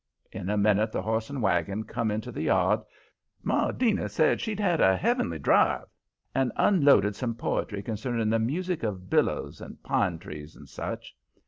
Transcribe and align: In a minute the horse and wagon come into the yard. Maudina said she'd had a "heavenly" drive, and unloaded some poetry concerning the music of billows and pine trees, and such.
In 0.31 0.49
a 0.49 0.57
minute 0.57 0.91
the 0.91 1.03
horse 1.03 1.29
and 1.29 1.43
wagon 1.43 1.83
come 1.83 2.09
into 2.09 2.31
the 2.31 2.41
yard. 2.41 2.79
Maudina 3.43 4.09
said 4.09 4.41
she'd 4.41 4.59
had 4.59 4.81
a 4.81 4.97
"heavenly" 4.97 5.37
drive, 5.37 5.85
and 6.33 6.51
unloaded 6.55 7.15
some 7.15 7.35
poetry 7.35 7.83
concerning 7.83 8.31
the 8.31 8.39
music 8.39 8.81
of 8.81 9.11
billows 9.11 9.61
and 9.61 9.83
pine 9.83 10.17
trees, 10.17 10.55
and 10.55 10.67
such. 10.67 11.15